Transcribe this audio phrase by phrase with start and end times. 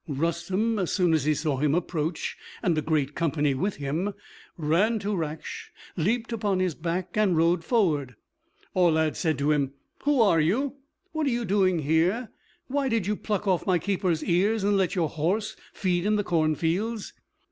[0.09, 4.15] Rustem, as soon as he saw him approach, and a great company with him,
[4.57, 8.15] ran to Raksh, leaped on his back, and rode forward.
[8.75, 10.77] Aulad said to him, "Who are you?
[11.11, 12.29] What are you doing here?
[12.65, 16.23] Why did you pluck off my keeper's ears and let your horse feed in the
[16.23, 17.13] cornfields?"